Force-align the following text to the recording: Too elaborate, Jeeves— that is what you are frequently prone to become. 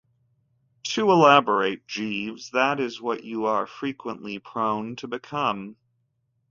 Too 0.81 1.11
elaborate, 1.11 1.85
Jeeves— 1.87 2.49
that 2.53 2.79
is 2.79 2.99
what 3.03 3.23
you 3.23 3.45
are 3.45 3.67
frequently 3.67 4.39
prone 4.39 4.95
to 4.95 5.07
become. 5.07 5.75